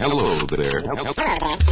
[0.00, 0.80] Hello there.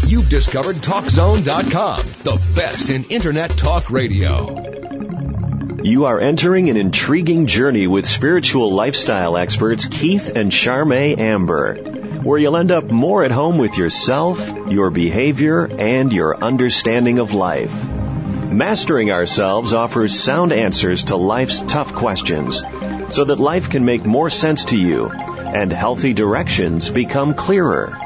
[0.08, 5.80] You've discovered TalkZone.com, the best in Internet talk radio.
[5.85, 11.77] You are entering an intriguing journey with spiritual lifestyle experts Keith and Charme Amber,
[12.25, 17.33] where you'll end up more at home with yourself, your behavior, and your understanding of
[17.33, 17.84] life.
[17.84, 22.61] Mastering Ourselves offers sound answers to life's tough questions
[23.09, 27.97] so that life can make more sense to you and healthy directions become clearer.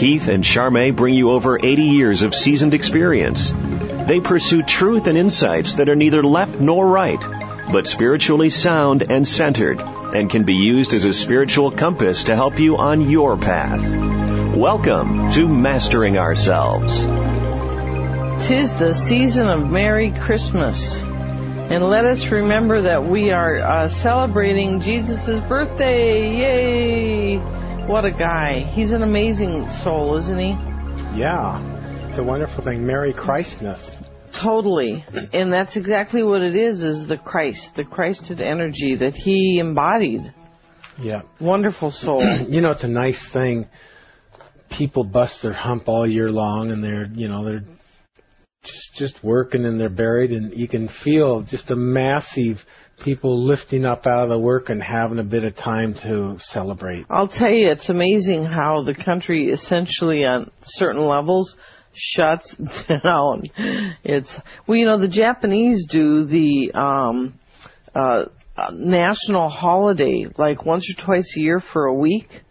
[0.00, 3.52] Keith and Charme bring you over 80 years of seasoned experience.
[3.52, 7.20] They pursue truth and insights that are neither left nor right,
[7.70, 12.58] but spiritually sound and centered, and can be used as a spiritual compass to help
[12.58, 13.94] you on your path.
[14.56, 17.04] Welcome to Mastering Ourselves.
[18.48, 21.02] Tis the season of Merry Christmas.
[21.02, 26.38] And let us remember that we are uh, celebrating Jesus' birthday.
[26.38, 27.59] Yay!
[27.90, 28.60] What a guy.
[28.60, 30.50] He's an amazing soul, isn't he?
[31.18, 32.06] Yeah.
[32.06, 32.86] It's a wonderful thing.
[32.86, 33.98] Merry Christmas.
[34.30, 35.04] Totally.
[35.32, 40.32] And that's exactly what it is, is the Christ, the Christed energy that he embodied.
[41.00, 41.22] Yeah.
[41.40, 42.24] Wonderful soul.
[42.48, 43.66] you know, it's a nice thing.
[44.70, 47.64] People bust their hump all year long and they're, you know, they're
[49.00, 52.64] just, working and they're buried and you can feel just a massive
[53.02, 57.06] people lifting up out of the work and having a bit of time to celebrate.
[57.08, 61.56] I'll tell you, it's amazing how the country essentially on certain levels
[61.94, 62.54] shuts
[63.02, 63.44] down.
[64.04, 67.34] It's, well, you know, the Japanese do the, um,
[67.94, 68.24] uh,
[68.72, 72.42] national holiday like once or twice a year for a week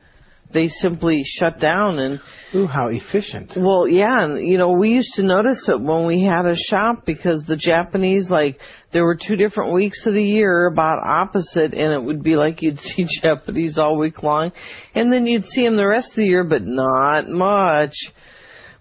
[0.52, 2.20] they simply shut down and
[2.56, 3.54] ooh how efficient.
[3.56, 7.06] Well yeah and you know we used to notice it when we had a shop
[7.06, 8.60] because the japanese like
[8.92, 12.62] there were two different weeks of the year about opposite and it would be like
[12.62, 14.52] you'd see japanese all week long
[14.96, 18.12] and then you'd see them the rest of the year but not much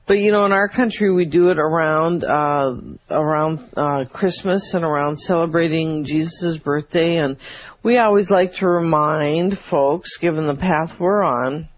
[0.09, 2.75] but you know in our country we do it around uh
[3.11, 7.37] around uh christmas and around celebrating jesus' birthday and
[7.83, 11.69] we always like to remind folks, given the path we're on,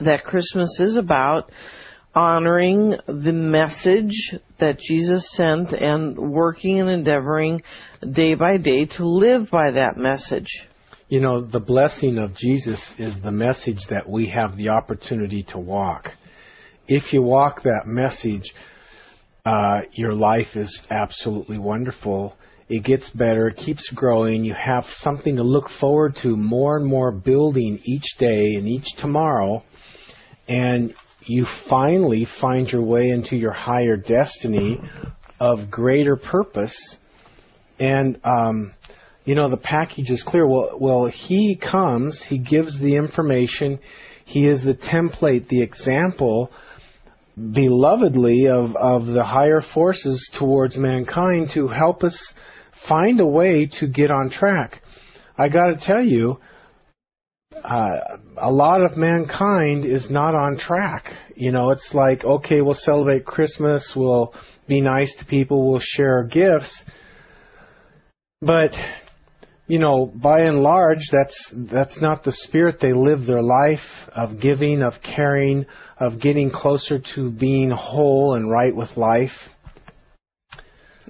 [0.00, 1.52] that Christmas is about
[2.14, 7.62] honoring the message that Jesus sent and working and endeavoring
[8.08, 10.68] day by day to live by that message.
[11.08, 15.58] You know, the blessing of Jesus is the message that we have the opportunity to
[15.58, 16.12] walk.
[16.90, 18.54] If you walk that message,
[19.46, 22.36] uh, your life is absolutely wonderful
[22.70, 26.86] it gets better, it keeps growing, you have something to look forward to more and
[26.86, 29.64] more building each day and each tomorrow,
[30.48, 30.94] and
[31.26, 34.80] you finally find your way into your higher destiny
[35.40, 36.96] of greater purpose.
[37.80, 38.72] And, um,
[39.24, 40.46] you know, the package is clear.
[40.46, 43.80] Well, well, he comes, he gives the information,
[44.24, 46.52] he is the template, the example,
[47.40, 52.34] belovedly of, of the higher forces towards mankind to help us
[52.72, 54.82] find a way to get on track.
[55.38, 56.38] I got to tell you,
[57.64, 61.16] uh, a lot of mankind is not on track.
[61.34, 64.34] You know, it's like, okay, we'll celebrate Christmas, we'll
[64.66, 66.84] be nice to people, we'll share gifts.
[68.40, 68.72] But,
[69.70, 74.40] you know, by and large, that's, that's not the spirit they live their life of
[74.40, 75.64] giving, of caring,
[75.96, 79.48] of getting closer to being whole and right with life.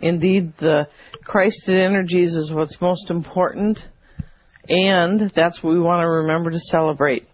[0.03, 0.89] Indeed, the
[1.25, 3.83] Christed energies is what's most important,
[4.69, 7.27] and that's what we want to remember to celebrate.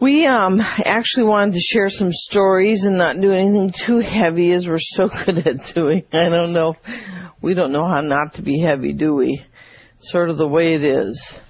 [0.00, 4.66] We um, actually wanted to share some stories and not do anything too heavy, as
[4.66, 6.04] we're so good at doing.
[6.14, 6.76] I don't know.
[7.42, 9.44] We don't know how not to be heavy, do we?
[10.04, 11.40] Sort of the way it is.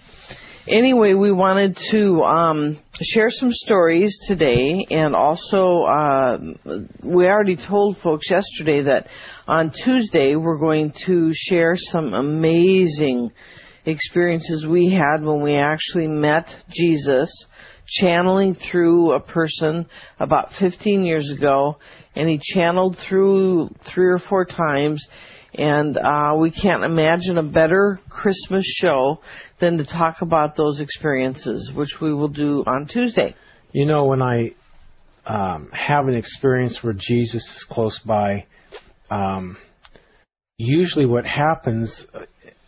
[0.69, 6.39] Anyway, we wanted to um, share some stories today, and also uh,
[7.03, 9.09] we already told folks yesterday that
[9.49, 13.33] on Tuesday we're going to share some amazing
[13.87, 17.47] experiences we had when we actually met Jesus,
[17.87, 19.87] channeling through a person
[20.21, 21.79] about 15 years ago,
[22.15, 25.09] and he channeled through three or four times.
[25.58, 29.20] And uh, we can't imagine a better Christmas show
[29.58, 33.34] than to talk about those experiences, which we will do on Tuesday.
[33.72, 34.54] You know, when I
[35.26, 38.46] um, have an experience where Jesus is close by,
[39.10, 39.58] um,
[40.56, 42.20] usually what happens uh,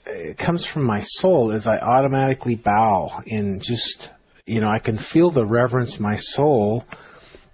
[0.07, 4.11] it comes from my soul is I automatically bow and just
[4.47, 6.85] you know I can feel the reverence my soul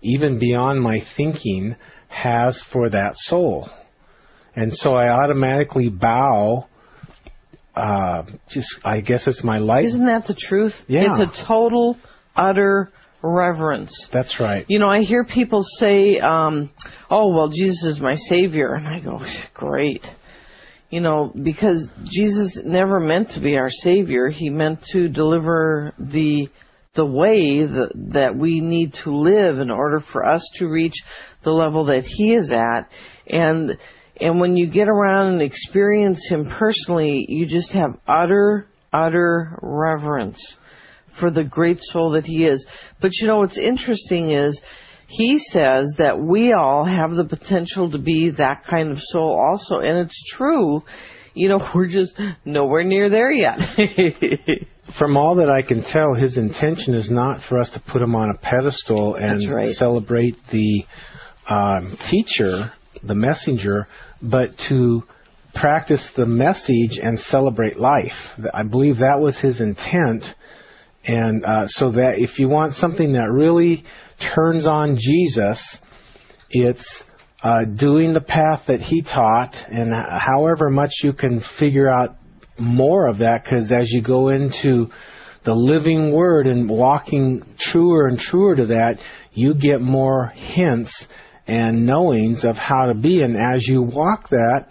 [0.02, 1.76] even beyond my thinking
[2.08, 3.70] has for that soul
[4.56, 6.66] and so I automatically bow
[7.76, 10.84] uh just I guess it's my life Isn't that the truth?
[10.88, 11.06] Yeah.
[11.06, 11.96] It's a total
[12.36, 12.90] utter
[13.22, 14.08] reverence.
[14.12, 14.64] That's right.
[14.68, 16.70] You know, I hear people say, um,
[17.10, 19.20] "Oh, well, Jesus is my savior," and I go,
[19.54, 20.14] "Great."
[20.90, 26.48] You know, because Jesus never meant to be our savior; he meant to deliver the
[26.94, 31.04] the way that, that we need to live in order for us to reach
[31.42, 32.90] the level that he is at,
[33.28, 33.76] and
[34.20, 40.56] and when you get around and experience him personally, you just have utter utter reverence
[41.08, 42.66] for the great soul that he is.
[43.00, 44.60] But you know what's interesting is
[45.06, 49.80] he says that we all have the potential to be that kind of soul also.
[49.80, 50.84] And it's true.
[51.34, 53.58] You know, we're just nowhere near there yet.
[54.92, 58.14] From all that I can tell, his intention is not for us to put him
[58.16, 59.74] on a pedestal and right.
[59.74, 60.84] celebrate the
[61.48, 63.86] um, teacher, the messenger,
[64.22, 65.02] but to
[65.54, 68.38] practice the message and celebrate life.
[68.54, 70.32] I believe that was his intent.
[71.04, 73.84] And uh, so that if you want something that really
[74.34, 75.78] turns on Jesus,
[76.50, 77.02] it's
[77.42, 82.16] uh, doing the path that he taught, and however much you can figure out
[82.58, 84.90] more of that, because as you go into
[85.44, 88.98] the living word and walking truer and truer to that,
[89.32, 91.08] you get more hints
[91.50, 93.22] and knowings of how to be.
[93.22, 94.66] And as you walk that,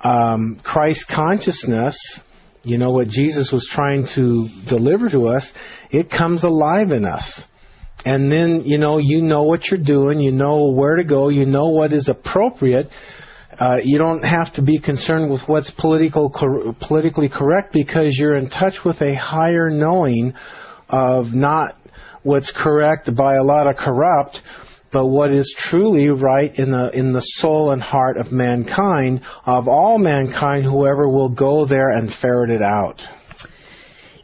[0.00, 2.20] um, Christ consciousness,
[2.62, 5.52] you know, what Jesus was trying to deliver to us,
[5.90, 7.44] it comes alive in us.
[8.04, 11.46] And then, you know, you know what you're doing, you know where to go, you
[11.46, 12.90] know what is appropriate.
[13.58, 18.36] Uh, you don't have to be concerned with what's political, cor- politically correct because you're
[18.36, 20.34] in touch with a higher knowing
[20.88, 21.76] of not
[22.22, 24.40] what's correct by a lot of corrupt,
[24.90, 29.68] but what is truly right in the in the soul and heart of mankind, of
[29.68, 33.02] all mankind, whoever will go there and ferret it out.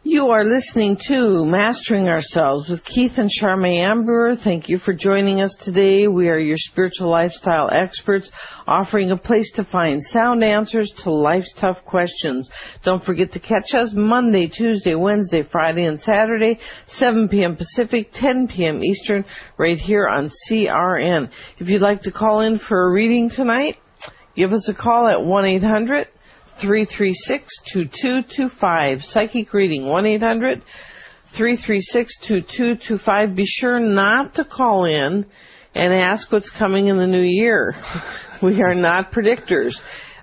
[0.07, 4.35] You are listening to Mastering Ourselves with Keith and Charme Amber.
[4.35, 6.09] Thank you for joining us today.
[6.09, 8.31] We are your spiritual lifestyle experts
[8.69, 12.51] offering a place to find sound answers to life's tough questions.
[12.83, 17.57] Don't forget to catch us Monday, Tuesday, Wednesday, Friday, and Saturday, 7 p.m.
[17.57, 18.85] Pacific, 10 p.m.
[18.85, 19.25] Eastern,
[19.57, 21.31] right here on CRN.
[21.59, 23.79] If you'd like to call in for a reading tonight,
[24.37, 25.47] give us a call at 1
[26.59, 29.05] 800 336-2225.
[29.05, 29.83] Psychic reading
[31.29, 33.37] 1-800-336-2225.
[33.37, 35.27] Be sure not to call in
[35.75, 37.75] and ask what's coming in the new year.
[38.43, 39.81] We are not predictors.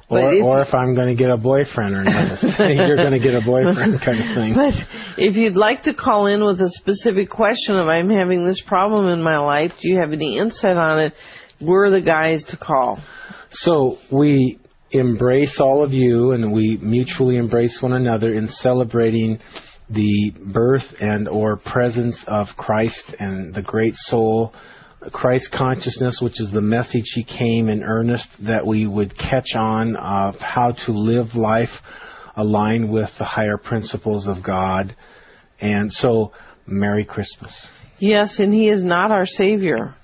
[0.09, 2.43] Or if, or if I'm going to get a boyfriend or not.
[2.43, 4.53] You're going to get a boyfriend kind of thing.
[4.53, 4.85] But
[5.17, 9.07] if you'd like to call in with a specific question of I'm having this problem
[9.07, 11.15] in my life, do you have any insight on it?
[11.59, 12.99] We're the guys to call.
[13.49, 14.59] So we
[14.91, 19.39] embrace all of you and we mutually embrace one another in celebrating
[19.89, 24.53] the birth and or presence of Christ and the great soul
[25.11, 29.95] Christ consciousness, which is the message he came in earnest that we would catch on
[29.95, 31.81] of how to live life
[32.35, 34.95] aligned with the higher principles of God.
[35.59, 36.33] And so,
[36.67, 37.67] Merry Christmas.
[37.97, 39.95] Yes, and he is not our Savior.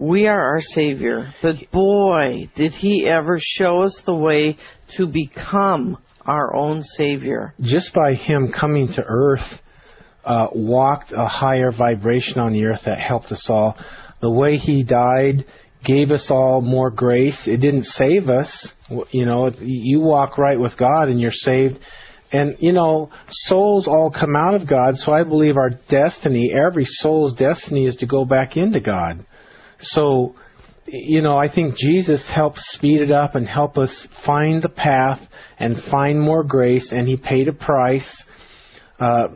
[0.00, 1.34] We are our Savior.
[1.42, 4.56] But boy, did He ever show us the way
[4.90, 7.52] to become our own Savior.
[7.60, 9.60] Just by Him coming to earth,
[10.24, 13.76] uh, walked a higher vibration on the earth that helped us all.
[14.20, 15.46] The way He died
[15.82, 17.48] gave us all more grace.
[17.48, 18.72] It didn't save us.
[19.10, 21.80] You know, you walk right with God and you're saved.
[22.30, 26.84] And, you know, souls all come out of God, so I believe our destiny, every
[26.86, 29.24] soul's destiny is to go back into God.
[29.80, 30.34] So,
[30.86, 35.26] you know, I think Jesus helps speed it up and help us find the path
[35.58, 38.24] and find more grace, and He paid a price.
[38.98, 39.28] Uh,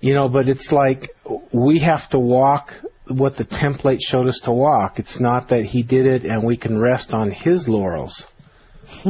[0.00, 1.10] you know, but it's like
[1.52, 2.72] we have to walk
[3.08, 4.98] what the template showed us to walk.
[4.98, 8.24] It's not that He did it and we can rest on His laurels.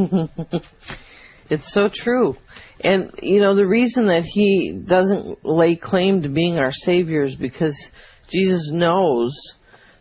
[1.49, 2.37] it's so true.
[2.79, 7.35] And, you know, the reason that He doesn't lay claim to being our Savior is
[7.35, 7.91] because
[8.29, 9.35] Jesus knows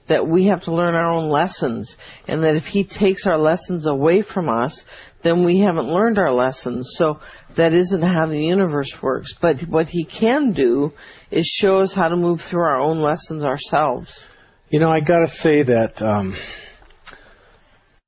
[0.07, 1.97] that we have to learn our own lessons
[2.29, 4.85] and that if he takes our lessons away from us,
[5.23, 6.91] then we haven't learned our lessons.
[6.95, 7.21] So
[7.57, 9.35] that isn't how the universe works.
[9.35, 10.93] But what he can do
[11.31, 14.27] is show us how to move through our own lessons ourselves.
[14.69, 16.37] You know, I gotta say that, um,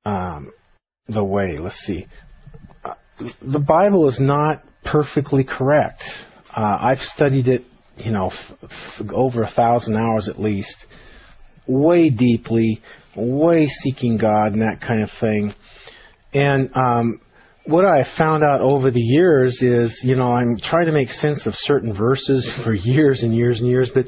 [0.05, 0.53] um,
[1.07, 2.07] the way, let's see,
[2.85, 2.95] uh,
[3.41, 6.15] the Bible is not perfectly correct.
[6.55, 7.65] Uh, I've studied it,
[7.97, 10.87] you know, f- f- over a thousand hours at least
[11.69, 12.83] way deeply,
[13.15, 15.55] way seeking God and that kind of thing.
[16.33, 17.21] And um,
[17.65, 21.47] what I found out over the years is, you know, I'm trying to make sense
[21.47, 24.07] of certain verses for years and years and years, but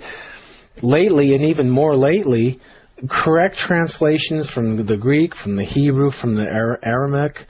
[0.83, 2.61] lately, and even more lately,
[3.09, 7.47] correct translations from the Greek, from the Hebrew, from the Aramaic.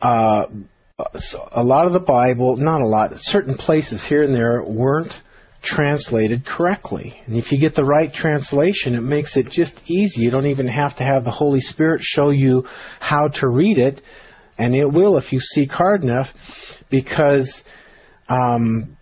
[0.00, 0.44] Uh,
[1.52, 5.12] a lot of the Bible, not a lot, certain places here and there weren't
[5.62, 7.20] translated correctly.
[7.26, 10.22] And if you get the right translation, it makes it just easy.
[10.22, 12.66] You don't even have to have the Holy Spirit show you
[13.00, 14.02] how to read it,
[14.58, 16.30] and it will if you seek hard enough,
[16.90, 17.62] because
[18.28, 18.96] um,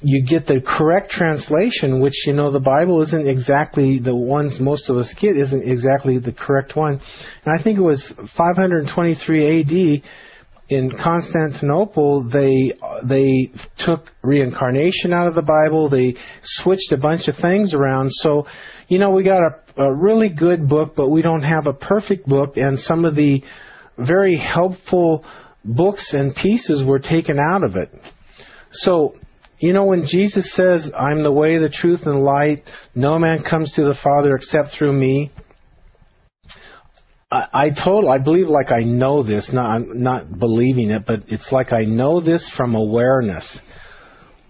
[0.00, 4.90] you get the correct translation, which you know the Bible isn't exactly the ones most
[4.90, 7.00] of us get, isn't exactly the correct one.
[7.44, 10.02] And I think it was 523 A.D.
[10.68, 12.72] in Constantinople, they
[13.02, 15.88] they took reincarnation out of the Bible.
[15.88, 18.12] They switched a bunch of things around.
[18.12, 18.46] So,
[18.86, 22.26] you know, we got a, a really good book, but we don't have a perfect
[22.26, 23.44] book, and some of the
[23.96, 25.24] very helpful
[25.64, 27.92] books and pieces were taken out of it.
[28.70, 29.14] So
[29.60, 32.62] you know, when Jesus says, I'm the way, the truth, and the light,
[32.94, 35.32] no man comes to the Father except through me,
[37.30, 41.24] I, I told, I believe like I know this, not, I'm not believing it, but
[41.28, 43.60] it's like I know this from awareness.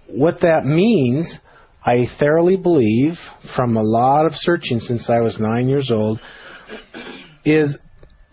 [0.06, 1.38] What that means,
[1.85, 6.20] I thoroughly believe from a lot of searching since I was nine years old,
[7.44, 7.78] is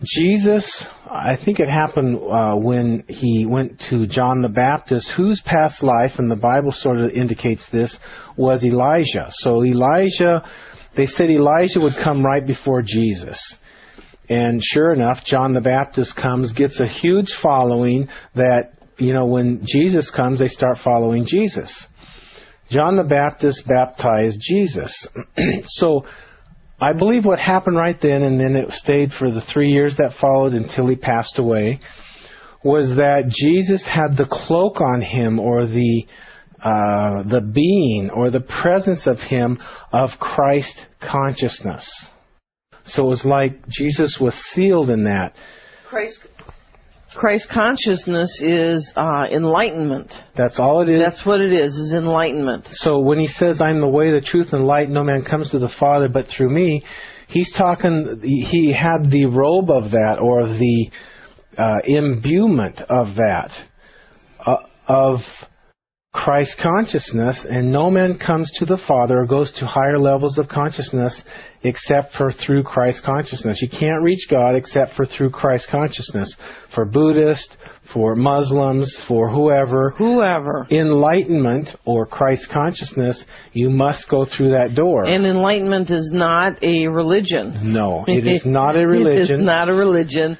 [0.02, 5.82] Jesus, I think it happened uh, when he went to John the Baptist, whose past
[5.82, 7.98] life, and the Bible sort of indicates this,
[8.36, 9.28] was Elijah.
[9.30, 10.48] So Elijah,
[10.94, 13.58] they said Elijah would come right before Jesus.
[14.28, 19.64] And sure enough, John the Baptist comes, gets a huge following that, you know, when
[19.64, 21.86] Jesus comes, they start following Jesus.
[22.70, 25.06] John the Baptist baptized Jesus.
[25.66, 26.04] so
[26.80, 30.14] I believe what happened right then, and then it stayed for the three years that
[30.14, 31.80] followed until he passed away,
[32.64, 36.06] was that Jesus had the cloak on him, or the
[36.60, 39.58] uh, the being, or the presence of him
[39.92, 42.06] of Christ consciousness.
[42.86, 45.34] So it was like Jesus was sealed in that.
[45.86, 46.26] Christ
[47.16, 50.22] Christ consciousness is uh, enlightenment.
[50.34, 51.00] That's all it is.
[51.00, 52.68] That's what it is, is enlightenment.
[52.72, 55.58] So when he says, I'm the way, the truth, and light, no man comes to
[55.58, 56.82] the Father but through me,
[57.28, 60.90] he's talking, he had the robe of that, or the
[61.56, 63.58] uh, imbuement of that,
[64.44, 65.48] uh, of
[66.16, 70.48] Christ consciousness, and no man comes to the Father or goes to higher levels of
[70.48, 71.24] consciousness
[71.62, 73.60] except for through Christ consciousness.
[73.60, 76.34] You can't reach God except for through Christ consciousness.
[76.70, 77.54] For Buddhists,
[77.92, 85.04] for Muslims, for whoever, whoever, enlightenment or Christ consciousness, you must go through that door.
[85.04, 87.72] And enlightenment is not a religion.
[87.74, 89.20] No, it is not a religion.
[89.20, 90.38] it is not a religion.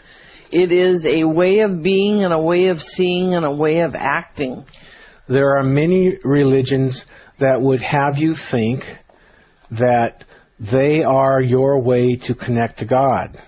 [0.51, 3.95] It is a way of being and a way of seeing and a way of
[3.95, 4.65] acting.
[5.29, 7.05] There are many religions
[7.39, 8.85] that would have you think
[9.71, 10.25] that
[10.59, 13.41] they are your way to connect to God.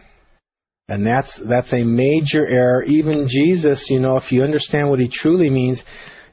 [0.88, 2.82] And that's, that's a major error.
[2.82, 5.84] Even Jesus, you know, if you understand what he truly means,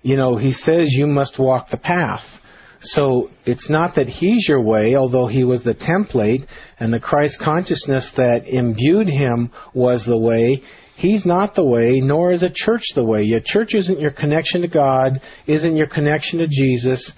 [0.02, 2.40] you know, he says you must walk the path.
[2.80, 6.46] So it's not that he's your way, although he was the template,
[6.80, 10.64] and the Christ consciousness that imbued him was the way.
[10.96, 13.24] He's not the way, nor is a church the way.
[13.24, 17.12] Your church isn't your connection to God, isn't your connection to Jesus.